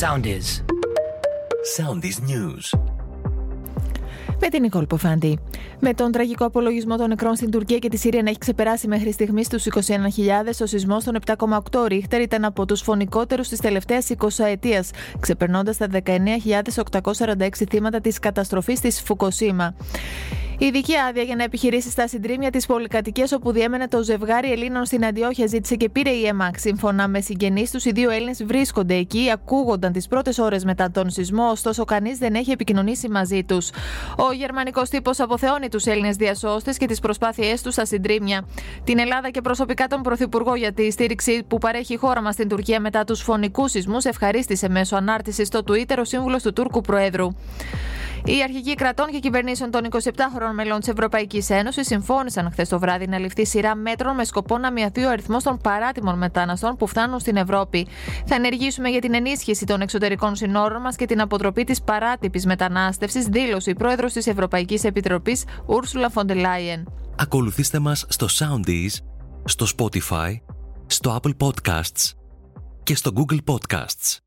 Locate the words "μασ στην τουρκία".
42.22-42.80